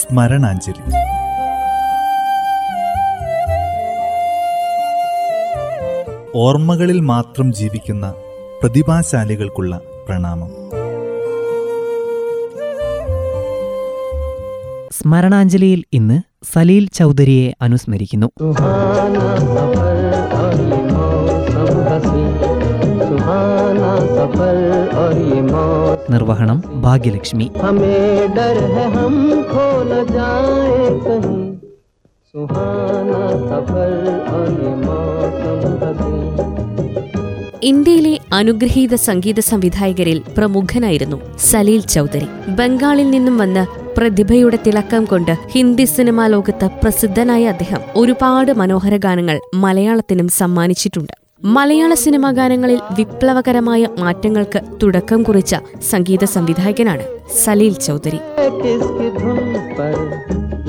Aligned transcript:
സ്മരണാഞ്ജലി. 0.00 0.82
ഓർമ്മകളിൽ 6.34 7.00
മാത്രം 7.00 7.52
ജീവിക്കുന്ന 7.52 8.14
പ്രതിഭാശാലികൾക്കുള്ള 8.60 9.80
പ്രണാമം. 10.08 10.50
സ്മരണാഞ്ജലിയിൽ 14.92 15.84
ഇന്ന് 15.92 16.20
സലീൽ 16.52 16.88
ചൗധരിയെ 16.94 17.52
അനുസ്മരിക്കുന്നു. 17.62 18.28
നിർവഹണം 26.10 26.64
ഭാഗ്യലക്ഷ്മി. 26.82 27.50
ഇന്ത്യയിലെ 37.62 38.18
അനുഗ്രഹീത 38.32 38.94
സംഗീത 38.94 39.40
സംവിധായകരിൽ 39.40 40.22
പ്രമുഖനായിരുന്നു 40.38 41.20
സലീൽ 41.38 41.80
ചൗധരി. 41.80 42.26
ബംഗാളിൽ 42.48 43.10
നിന്നും 43.10 43.38
വന്ന 43.38 43.66
പ്രതിഭയുടെ 43.96 44.58
തിളക്കം 44.66 45.04
കൊണ്ട് 45.04 45.36
ഹിന്ദി 45.48 45.84
സിനിമാ 45.84 46.26
ലോകത്ത് 46.26 46.70
പ്രസിദ്ധനായ 46.84 47.46
അദ്ദേഹം 47.46 47.80
ഒരുപാട് 47.96 48.52
മനോഹര 48.52 48.96
ഗാനങ്ങൾ 48.96 49.40
മലയാളത്തിനും 49.54 50.28
സമ്മാനിച്ചിട്ടുണ്ട്. 50.28 51.19
മലയാള 51.42 51.94
സിനിമാ 51.94 52.30
ഗാനങ്ങളിൽ 52.30 52.80
വിപ്ലവകരമായ 52.96 53.88
മാറ്റങ്ങൾക്ക് 53.98 54.60
തുടക്കം 54.82 55.22
കുറിച്ച 55.22 55.54
സംഗീത 55.90 56.24
സംവിധായകനാണ് 56.24 57.04
സലീൽ 57.44 57.74
ചൗധരി. 57.74 58.20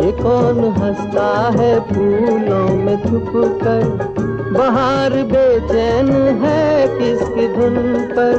ये 0.00 0.10
कौन 0.18 0.58
हंसता 0.78 1.28
है 1.56 1.72
फूलों 1.88 2.66
में 2.78 2.96
छुप 3.04 3.30
कर 3.62 3.84
बाहर 4.52 5.12
बेचैन 5.32 6.10
है 6.42 6.60
किसकी 6.98 7.46
धुन 7.54 7.76
पर 8.12 8.34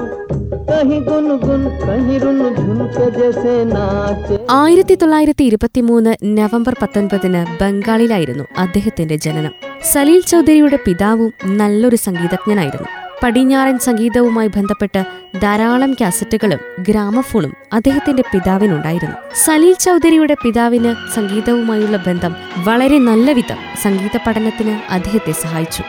कहीं 0.70 1.00
गुनगुन 1.02 1.64
कहीं 1.82 2.20
रुन 2.20 2.40
झुन 2.52 2.80
के 2.96 3.06
जैसे 3.18 3.54
नाचे 3.74 4.36
ആയിരത്തി 4.58 4.96
തൊള്ളായിരത്തി 4.96 5.44
ഇരുപത്തിമൂന്ന് 5.44 6.12
നവംബർ 6.38 6.74
പത്തൊൻപതിന് 6.82 7.42
ബംഗാളിലായിരുന്നു 7.62 8.46
അദ്ദേഹത്തിന്റെ 8.58 9.18
ജനനം 9.26 9.54
സലീൽ 9.92 10.22
ചൗധരിയുടെ 10.24 10.80
പിതാവും 10.86 11.32
നല്ലൊരു 11.60 12.00
സംഗീതജ്ഞനായിരുന്നു 12.06 12.90
പടിഞ്ഞാറൻ 13.23 13.79
സംഗീതവുമായി 13.79 14.49
ബന്ധപ്പെട്ട് 14.49 15.05
ധാരാളം 15.43 15.97
കാസറ്റുകളും 16.01 16.59
ഗ്രാമഫോണും 16.81 17.53
അദ്ദേഹത്തിന്റെ 17.73 18.23
പിതാവിനുണ്ടായിരുന്നു. 18.33 19.17
സലീൽ 19.45 19.75
ചൗധരിയുടെ 19.75 20.37
പിതാവിന് 20.45 20.95
സംഗീതവുമായുള്ള 21.15 21.97
ബന്ധം 21.97 22.35
വളരെ 22.57 22.99
നല്ല 22.99 23.33
വിധം 23.33 23.57
സംഗീത 23.83 24.19
പഠനത്തിന് 24.27 24.93
അദ്ദേഹത്തെ 24.93 25.33
സഹായിച്ചു. 25.33 25.83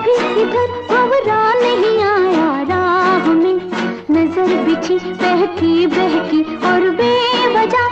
अभी 0.00 0.12
इधर 0.42 0.70
भंवरा 0.88 1.40
नहीं 1.54 1.96
आया। 2.02 2.50
राह 2.68 3.26
में 3.32 3.56
नज़र 4.10 4.52
बिछी, 4.64 4.96
बहकी 5.14 5.86
बहकी 5.86 6.40
और 6.68 6.88
बेवजह 7.00 7.90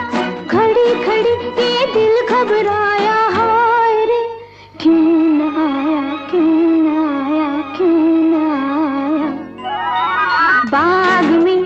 खड़ी 0.53 0.86
खड़ी 1.05 1.34
ये 1.61 1.86
दिल 1.92 2.14
घबराया। 2.29 3.19
हाय 3.34 4.05
रे, 4.05 4.23
क्यों 4.81 4.95
न 4.95 5.51
आया, 5.64 6.01
क्यों 6.31 6.62
न 6.79 6.97
आया, 7.05 7.51
क्यों 7.77 8.01
न 8.25 8.40
आया? 8.55 9.29
बाग 10.73 11.30
में 11.45 11.63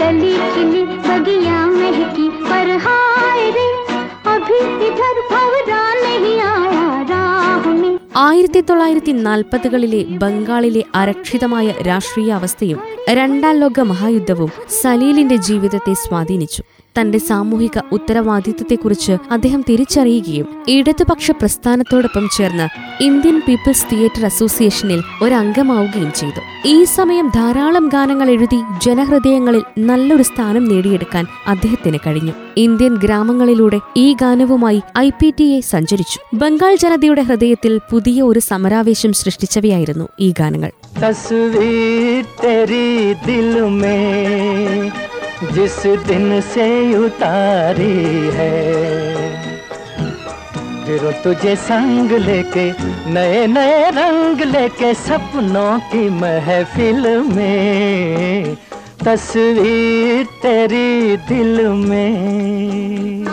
कली 0.00 0.36
खिली, 0.52 0.84
बगिया 1.08 1.64
महकी, 1.70 2.28
पर 2.44 2.76
हाय 2.86 3.50
रे, 3.50 3.68
अभी 4.34 4.60
इधर 4.88 5.15
ആയിരത്തി 8.28 8.60
തൊള്ളായിരത്തി 8.60 9.12
നാൽപ്പതുകളിലെ 9.26 9.98
ബംഗാളിലെ 10.22 10.82
അരക്ഷിതമായ 10.94 11.74
രാഷ്ട്രീയ 11.86 12.30
അവസ്ഥയും 12.32 12.78
രണ്ടാം 13.10 13.56
ലോക 13.56 13.80
മഹായുദ്ധവും 13.80 14.50
സലീലിന്റെ 14.82 15.36
ജീവിതത്തെ 15.48 15.94
സ്വാധീനിച്ചു. 15.94 16.62
തന്റെ 17.00 17.18
സാമൂഹിക 17.18 17.80
ഉത്തരവാദിത്തത്തെക്കുറിച്ച് 17.92 19.12
അദ്ദേഹം 19.30 19.64
തിരിച്ചറിയുകയും 19.68 20.46
ഇടതുപക്ഷ 20.68 21.30
പ്രസ്ഥാനത്തോടൊപ്പം 21.30 22.28
ചേർന്ന് 22.36 22.68
ഇന്ത്യൻ 23.02 23.42
പീപ്പിൾസ് 23.48 23.86
തിയേറ്റർ 23.92 24.24
അസോസിയേഷനിൽ 24.24 25.02
ഒരംഗമാവുകയും 25.22 26.12
ചെയ്തു. 26.16 26.68
ഈ 26.68 26.84
സമയം 26.84 27.32
ധാരാളം 27.34 27.88
ഗാനങ്ങൾ 27.88 28.30
എഴുതി 28.30 28.60
ജനഹൃദയങ്ങളിൽ 28.86 29.62
നല്ലൊരു 29.78 30.22
സ്ഥാനം 30.22 30.64
നേടിയെടുക്കാൻ 30.64 31.26
അദ്ദേഹത്തിന് 31.46 31.98
കഴിഞ്ഞു. 32.06 32.32
ഇന്ത്യൻ 32.56 32.94
ഗ്രാമങ്ങളിലൂടെ 32.94 33.80
ഈ 33.96 34.12
ഗാനവുമായി 34.12 34.82
ഐ 34.98 35.10
പി 35.10 35.34
ടി 35.40 35.44
എ 35.44 35.60
സഞ്ചരിച്ചു. 35.60 36.36
ബംഗാൾ 36.36 36.76
ജനതയുടെ 36.76 37.22
ഹൃദയത്തിൽ 37.22 37.80
പുതിയ 37.92 38.22
ഒരു 38.22 38.38
സമരാവേശം 38.38 39.12
സൃഷ്ടിച്ചവയായിരുന്നു 39.12 40.08
ഈ 40.20 40.30
ഗാനങ്ങൾ. 40.30 40.70
തസ്വീർ 41.02 42.24
തെരി 42.44 43.12
ദിൽ 43.12 43.60
जिस 45.44 45.86
दिन 45.86 46.40
से 46.40 46.96
उतारी 46.96 48.30
है। 48.34 48.86
फिर 50.86 51.20
तुझे 51.24 51.56
संग 51.56 52.12
लेके, 52.12 52.72
नए 53.10 53.46
नए 53.46 53.90
रंग 53.90 54.40
लेके, 54.40 54.94
सपनों 54.94 55.78
की 55.78 56.10
महफिल 56.10 57.18
में। 57.18 58.56
तस्वीर 59.04 60.24
तेरी 60.24 61.16
दिल 61.16 61.68
में। 61.68 63.24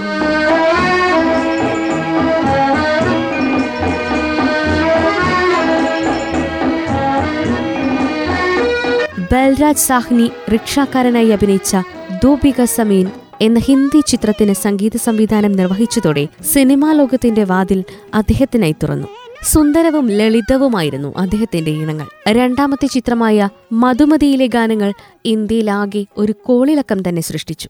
ബൽരാജ് 9.33 9.77
സാഹ്നി 9.77 10.31
റിക്ഷാക്കാരനായി 10.53 11.29
അഭിനയിച്ച 11.29 11.77
ദൂപിക 12.23 12.63
സമീൻ 12.63 13.09
എന്ന 13.41 13.59
ഹിന്ദി 13.59 14.01
ചിത്രത്തിന് 14.07 14.53
സംഗീത 14.53 14.97
സംവിധാനം 14.97 15.51
നിർവഹിച്ചതോടെ 15.51 16.27
സിനിമാ 16.53 16.91
ലോകത്തിന്റെ 16.91 17.43
വാതിൽ 17.43 17.83
അദ്ദേഹത്തിനായി 18.13 18.71
തുറന്നു. 18.71 19.07
സുന്ദരവും 19.43 20.11
ലളിതവുമായിരുന്നു 20.11 21.13
അദ്ദേഹത്തിന്റെ 21.17 21.71
ഈണങ്ങൾ. 21.71 22.07
രണ്ടാമത്തെ 22.27 22.87
ചിത്രമായ 22.87 23.49
മധുമതിയിലെ 23.71 24.47
ഗാനങ്ങൾ 24.47 24.93
ഇന്ത്യയിലാകെ 25.25 26.05
ഒരു 26.17 26.31
കോളിളക്കം 26.31 27.09
തന്നെ 27.09 27.21
സൃഷ്ടിച്ചു. 27.21 27.69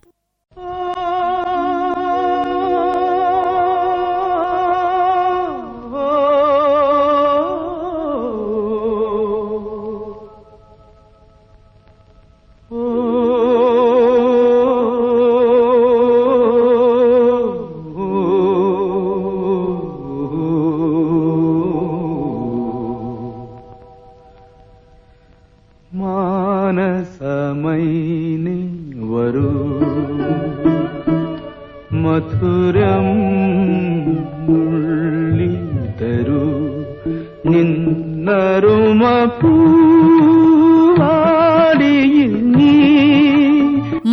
നിന്നരുമ 37.54 39.04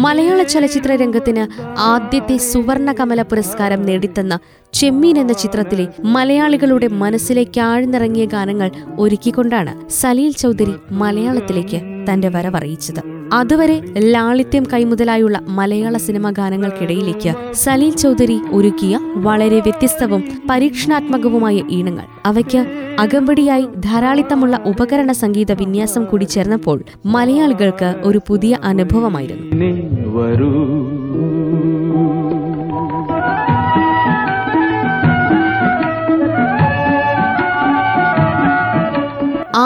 മലയാള 0.03 0.43
ചലച്ചിത്ര 0.43 0.93
രംഗത്തിന് 0.95 1.43
ആദ്യത്തെ 1.79 2.37
സുവർണ 2.37 2.93
കമല 2.93 3.23
പുരസ്കാരം 3.23 3.81
നേടിത്തന്ന 3.87 4.39
ചെമ്മീൻ 4.75 5.19
എന്ന 5.19 5.33
ചിത്രത്തിലെ 5.33 5.87
മലയാളികളുടെ 6.05 6.89
മനസ്സിലേക്ക് 7.03 7.61
ആഴ്ന്നിറങ്ങിയ 7.61 8.25
ഗാനങ്ങൾ 8.25 8.71
ഒരുക്കിക്കൊണ്ടാണ് 8.99 9.75
സലീൽ 9.91 10.33
ചൗധരി 10.33 10.75
മലയാളത്തിലേക്ക് 10.91 11.81
തന്റെ 12.11 12.29
വരവറിയിച്ചത്. 12.29 13.03
അതുവരെ 13.32 13.82
ലാളിത്യം 13.99 14.65
കൈമുതലായുള്ള 14.73 15.41
മലയാള 15.49 15.97
സിനിമാ 15.97 16.31
ഗാനങ്ങൾക്കിടയിലേക്ക് 16.31 17.55
സലീൽ 17.55 17.97
ചൗധരി 17.97 18.41
ഒരുക്കിയ 18.53 18.99
വളരെ 19.17 19.61
വ്യത്യസ്തവും 19.61 20.25
പരീക്ഷണാത്മകവുമായ 20.50 21.62
ഈണങ്ങൾ. 21.71 22.05
അവയ്ക്ക് 22.27 22.59
അകമ്പടിയായി 22.99 23.67
ധാരാളിത്തമുള്ള 23.79 24.61
ഉപകരണ 24.67 25.12
സംഗീത 25.12 25.53
വിന്യാസം 25.53 26.05
കൂടി 26.05 26.25
ചേർന്നപ്പോൾ 26.25 26.85
മലയാളികൾക്ക് 27.06 27.94
ഒരു 28.03 28.21
പുതിയ 28.29 28.59
അനുഭവമായിരുന്നു. 28.65 29.47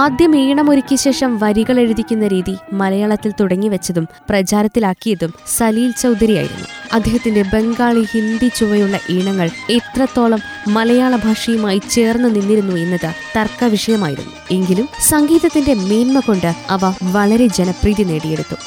ആദ്യം 0.04 0.36
ഈണമൊരുക്കിയ 0.36 0.96
ശേഷം 0.96 1.38
വരികൾ 1.38 1.80
എഴുതിക്കുന്ന 1.80 2.28
രീതി 2.28 2.54
മലയാളത്തിൽ 2.72 3.32
തുടങ്ങിവെച്ചതും 3.40 4.08
പ്രചാരത്തിലാക്കിയതും 4.30 5.34
സലീൽ 5.56 5.90
ചൗധരിയായിരുന്നു. 6.02 6.66
അദ്ദേഹത്തിന്റെ 6.92 7.42
ബംഗാളി 7.42 8.04
ഹിന്ദി 8.12 8.48
ചുവയുള്ള 8.56 8.98
ഈണങ്ങൾ 9.10 9.50
എത്രത്തോളം 9.70 10.40
മലയാള 10.68 11.16
ഭാഷയുമായി 11.16 11.80
ചേർന്ന് 11.90 12.28
നിന്നിരുന്നു 12.34 12.76
എന്നത് 12.76 13.10
തർക്ക 13.36 13.64
വിഷയമായിരുന്നു. 13.64 14.32
എങ്കിലും 14.50 14.88
സംഗീതത്തിന്റെ 15.08 15.74
മേന്മ 15.74 16.20
കൊണ്ട് 16.20 16.54
അവ 16.70 16.94
വളരെ 17.02 17.46
ജനപ്രീതി 17.46 18.02
നേടിയെടുത്തു. 18.02 18.58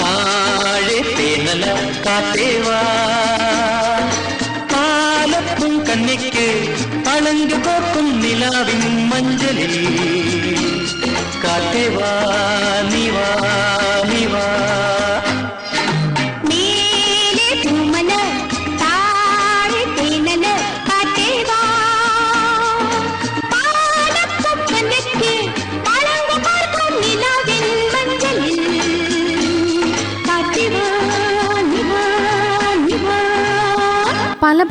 താഴെ 0.00 1.00
തേനല 1.18 1.64
കാത്തേവാ 2.06 2.80
പളങ്ക് 7.40 7.60
കോക്കും 7.66 8.06
നിലാവിൻ 8.22 8.82
മഞ്ചലിൽ 9.10 9.76
നിവാ 11.42 12.10
നിവാ 12.90 13.28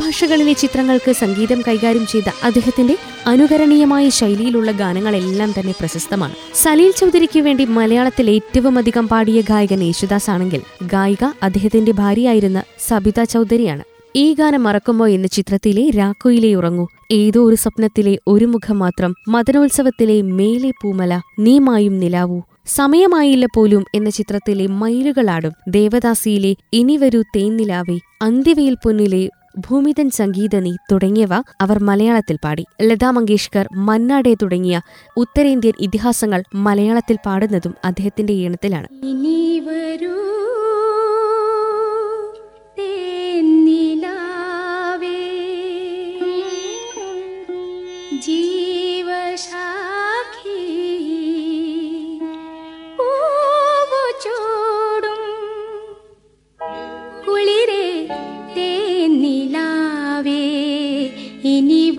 ഭാഷകളിലെ 0.02 0.54
ചിത്രങ്ങൾക്ക് 0.54 1.12
സംഗീതം 1.12 1.62
കൈകാര്യം 1.68 2.08
ചെയ്ത 2.08 2.24
അദ്ദേഹത്തിന്റെ 2.44 2.98
അനുകരണീയമായ 3.28 4.10
ശൈലിയിലുള്ള 4.10 4.72
ഗാനങ്ങളെല്ലാം 4.72 5.54
തന്നെ 5.60 5.72
പ്രശസ്തമാണ്. 5.72 6.34
സലീൽ 6.54 6.92
ചൗധരിക്ക് 6.92 7.40
വേണ്ടി 7.40 7.66
മലയാളത്തിൽ 7.66 8.30
ഏറ്റവും 8.30 8.78
അധികം 8.78 9.08
പാടിയ 9.08 9.42
ഗായകൻ 9.42 9.84
യേശുദാസ് 9.84 10.30
ആണെങ്കിൽ 10.30 10.62
ഗായിക 10.84 11.24
അദ്ദേഹത്തിന്റെ 11.44 11.92
ഭാര്യയായിരുന്ന 11.92 12.64
സബിത 12.88 13.24
ചൗധരിയാണ്. 13.24 13.84
ഈ 14.16 14.34
ഗാനം 14.34 14.64
മറക്കുമോ 14.64 15.08
എന്ന 15.08 15.28
ചിത്രത്തിലെ 15.28 15.90
രാക്കോയിലെ 15.90 16.56
ഉറങ്ങൂ. 16.56 16.88
ഏതോ 17.12 17.46
ഒരു 17.46 17.56
സ്വപ്നത്തിലെ 17.56 18.20
ഒരു 18.28 18.46
മുഖം 18.46 18.80
മാത്രം 18.80 19.16
മദനോത്സവത്തിലെ 19.28 20.22
മേലെ 20.22 20.72
പൂമല 20.72 21.22
നീമായും 21.40 22.00
നിലാവൂ. 22.00 22.42
സമയമായില്ല 22.68 23.46
പോലും 23.56 23.86
എന്ന 23.96 24.10
ചിത്രത്തിലെ 24.10 24.68
മയിലുകളാടും 24.68 25.52
ദേവദാസിയിലെ 25.68 26.56
ഇനി 26.74 26.98
വരൂ 26.98 27.22
തേൻനിലാവേ 27.36 28.00
അന്തിവയിൽ 28.22 28.76
പൊന്നിലെ 28.86 29.30
ഭൂമിതൻ 29.68 30.10
സംഗീതനി 30.10 30.78
തുടങ്ങിയവ 30.92 31.34
അവർ 31.62 31.84
മലയാളത്തിൽ 31.84 32.38
പാടി. 32.44 32.66
ലതാ 32.82 33.12
മങ്കേഷ്കർ 33.12 33.68
മന്നാഡെ 33.76 34.34
തുടങ്ങിയ 34.42 34.82
ഉത്തരേന്ത്യൻ 35.18 35.74
ഇതിഹാസങ്ങൾ 35.80 36.44
മലയാളത്തിൽ 36.56 37.18
പാടുന്നതും 37.26 37.76
അദ്ദേഹത്തിന്റെ 37.86 38.34
ഈണത്തിലാണ്. 38.34 38.88
ഇനി 39.06 39.60
വരൂ 39.60 40.16
ഇനി 61.44 61.92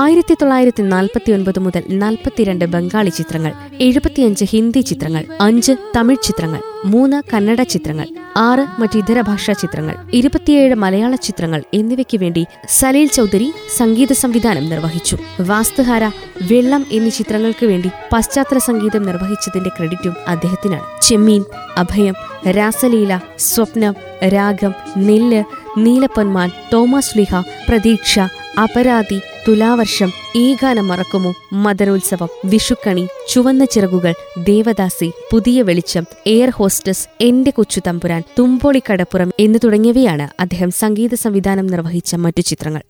ആയിരത്തി 0.00 0.34
തൊള്ളായിരത്തി 0.34 0.82
നാൽപ്പത്തി 0.82 1.32
ഒൻപത് 1.32 1.58
മുതൽ 1.58 1.82
നാൽപ്പത്തിരണ്ട് 1.88 2.64
ബംഗാളി 2.64 3.10
ചിത്രങ്ങൾ 3.10 3.52
എഴുപത്തിയഞ്ച് 3.80 4.44
ഹിന്ദി 4.44 4.80
ചിത്രങ്ങൾ 4.80 5.24
അഞ്ച് 5.40 5.72
തമിഴ് 5.96 6.22
ചിത്രങ്ങൾ 6.22 6.60
മൂന്ന് 6.84 7.22
കന്നഡ 7.32 7.62
ചിത്രങ്ങൾ 7.62 8.06
ആറ് 8.36 8.80
മറ്റിതര 8.80 9.20
ഭാഷാ 9.20 9.52
ചിത്രങ്ങൾ 9.52 9.96
ഇരുപത്തിയേഴ് 10.12 10.74
മലയാള 10.74 11.14
ചിത്രങ്ങൾ 11.14 11.62
എന്നിവയ്ക്ക് 11.74 12.18
വേണ്ടി 12.18 12.46
സലീൽ 12.68 13.08
ചൗധരി 13.08 13.52
സംഗീത 13.76 14.12
സംവിധാനം 14.12 14.68
നിർവഹിച്ചു. 14.68 15.18
വാസ്തുഹാര 15.40 16.04
വെള്ളം 16.50 16.86
എന്നീ 16.92 17.10
ചിത്രങ്ങൾക്ക് 17.10 17.66
വേണ്ടി 17.66 17.90
പശ്ചാത്തല 18.12 18.58
സംഗീതം 18.58 19.02
നിർവഹിച്ചതിന്റെ 19.02 19.70
ക്രെഡിറ്റും 19.78 20.14
അദ്ദേഹത്തിനാണ്. 20.28 20.84
ചെമ്മീൻ 21.02 21.44
അഭയം 21.76 22.14
രാസലീല 22.50 23.20
സ്വപ്നം 23.38 23.94
രാഗം 24.28 24.74
നെല്ല് 24.98 25.42
നീലപ്പൊന്മാൻ 25.78 26.50
തോമസ് 26.72 27.18
ലിഹ 27.18 27.40
പ്രതീക്ഷ 27.68 28.14
അപരാധി 28.58 29.20
തുലാവർഷം 29.48 30.12
ഈ 30.36 30.54
ഗാനം 30.54 30.88
മറക്കുമോ? 30.88 31.34
മദരോത്സവം 31.52 32.28
വിഷുക്കണി 32.44 33.06
ചുവന്ന 33.28 33.64
ചിറകുകൾ 33.64 34.14
ദേവദാസി 34.38 35.12
പുതിയ 35.30 35.62
വെളിച്ചം 35.62 36.04
എയർ 36.26 36.50
ഹോസ്റ്റസ് 36.50 37.08
എന്റെ 37.20 37.50
കൊച്ചു 37.50 37.80
തമ്പുരാൻ 37.86 38.22
തുമ്പോളി 38.38 38.82
കടപ്പുറം 38.90 39.30
എന്ന് 39.40 39.58
തുടങ്ങിയവയാണ് 39.64 40.28
അദ്ദേഹം 40.40 40.70
സംഗീത 40.70 41.14
സംവിധാനം 41.14 41.66
നിർവഹിച്ച 41.66 42.14
മറ്റു 42.14 42.40
ചിത്രങ്ങൾ. 42.40 42.82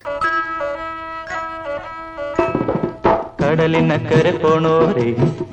കടലിനക്കരെ 3.42 4.30
പോണോരേ 4.30 5.06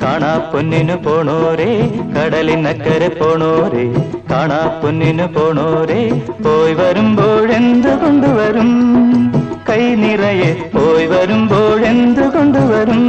കാണാ 0.04 0.52
പൊന്നിനു 0.54 0.96
പോണോരേ 1.06 1.70
കടലിനക്കരെ 2.16 3.08
പോണോരേ 3.08 3.86
കാണാ 4.32 4.82
പൊന്നിനു 4.84 5.28
പോണോരേ 5.36 6.02
പോയി 6.46 6.74
വരുമ്പോഴെന്ത് 6.74 8.00
കൊണ്ടുവരും 8.00 8.72
കൈ 9.68 9.84
നിറയെ 9.96 10.52
പോയി 10.74 11.06
വരുമ്പോഴെന്ത് 11.06 12.24
കൊണ്ടുവരും 12.34 13.04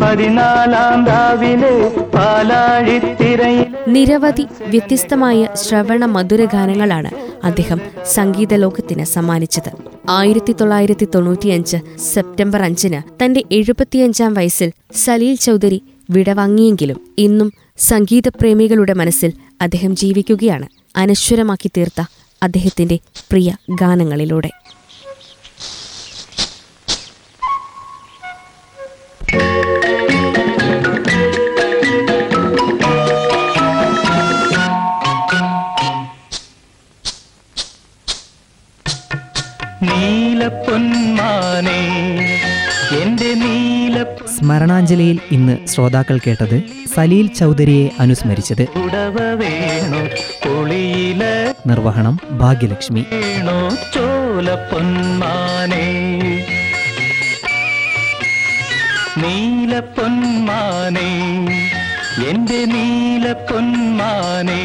പതിനാലാം 0.00 1.06
രാവിലെ 1.06 1.74
പാലാഴിത്തിരയിൽ 2.14 3.66
നിരവധി 3.88 4.44
വ്യത്യസ്തമായ 4.68 5.48
ശ്രവണ 5.54 6.04
മധുര 6.04 6.44
ഗാനങ്ങളാണ് 6.44 7.10
അദ്ദേഹം 7.44 7.80
സംഗീത 8.14 8.54
ലോകത്തിന് 8.54 9.04
സമ്മാനിച്ചത്. 9.04 9.70
ആയിരത്തി 10.08 10.52
തൊള്ളായിരത്തി 10.60 11.08
തൊണ്ണൂറ്റിയഞ്ച് 11.14 11.78
സെപ്റ്റംബർ 12.12 12.62
അഞ്ചിന് 12.62 13.00
തന്റെ 13.22 13.42
എഴുപത്തിയഞ്ചാം 13.50 14.34
വയസ്സിൽ 14.34 14.70
സലീൽ 15.04 15.36
ചൗധരി 15.36 15.82
വിടവാങ്ങിയെങ്കിലും 16.10 17.00
ഇന്നും 17.18 17.48
സംഗീതപ്രേമികളുടെ 17.78 18.92
മനസ്സിൽ 18.92 19.32
അദ്ദേഹം 19.60 19.96
ജീവിക്കുകയാണ്. 19.96 20.66
അനശ്വരമാക്കി 20.96 21.70
തീർത്ത 21.76 22.00
അദ്ദേഹത്തിന്റെ 22.46 22.98
പ്രിയ 23.30 23.56
ഗാനങ്ങളിലൂടെ. 23.80 24.52
നീലപ്പൊന്മാനേ 39.82 41.80
എന്റെ 43.02 43.30
നീല 43.34 43.96
സ്മരണാഞ്ജലിയിൽ 44.36 45.18
ഇന്ന് 45.30 45.54
ശ്രോതാക്കൾ 45.66 46.16
കേട്ടത് 46.26 46.58
സലീൽ 46.94 47.26
ചൗധരിയെ 47.26 47.86
അനുസ്മരിച്ചത്. 48.00 48.64
ഉടവ 48.78 49.16
വേണോ? 49.42 49.95
നിർവഹണം 51.66 52.20
ഭാഗ്യലക്ഷ്മി. 52.30 53.06
വേണോ 53.12 53.70
ചോല 53.94 54.54
പൊന്മാനേ. 54.54 55.86
നീല 59.18 59.80
പൊന്മാനേ. 59.80 61.10
എന്റെ 62.28 62.64
നീല 62.64 63.32
പൊന്മാനേ. 63.32 64.62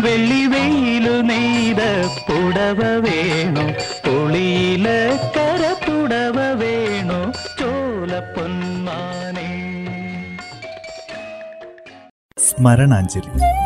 വെള്ളി 0.00 0.46
വെയിലു 0.46 1.10
നെയ്ത 1.10 1.80
പുടവ 2.28 2.84
വേണു. 2.84 3.72
പൊളിയില 4.06 4.88
കര 5.36 5.74
പുടവ 5.86 6.52
വേണു. 6.52 7.32
ചോല 7.60 8.18
പൊന്മാനേ. 8.18 9.50
സ്മരണാഞ്ജലി. 12.38 13.65